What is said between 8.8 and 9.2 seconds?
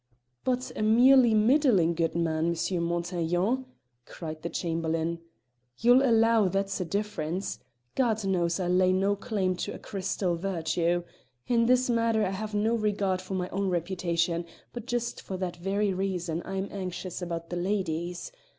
no